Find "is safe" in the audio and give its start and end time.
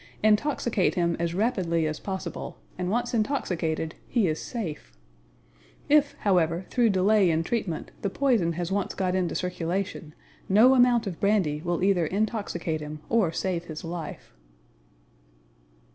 4.27-4.93